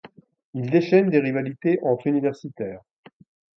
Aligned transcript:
Il 0.55 0.71
déchaîne 0.71 1.11
des 1.11 1.19
rivalités 1.19 1.77
entre 1.83 2.07
universitaires. 2.07 2.81